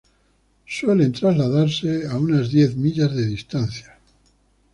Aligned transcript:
Suelen 0.65 1.11
trasladarse 1.13 2.07
a 2.07 2.17
unas 2.17 2.49
diez 2.49 2.75
millas 2.75 3.15
de 3.15 3.23
distancia. 3.23 3.99